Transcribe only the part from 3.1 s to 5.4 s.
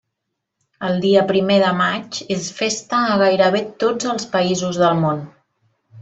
a gairebé tots els països del món.